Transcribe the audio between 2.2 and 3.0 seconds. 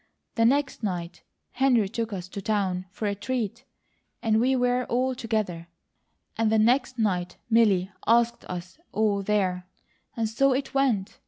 to town